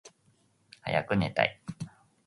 [0.81, 1.61] はやくねたい。